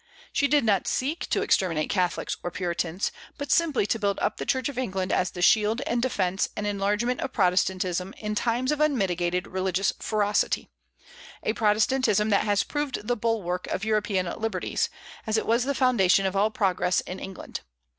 [0.33, 4.47] She did not seek to exterminate Catholics or Puritans, but simply to build up the
[4.47, 8.81] Church of England as the shield and defence and enlargement of Protestantism in times of
[8.81, 10.71] unmitigated religious ferocity,
[11.43, 14.89] a Protestantism that has proved the bulwark of European liberties,
[15.27, 17.59] as it was the foundation of all progress in England.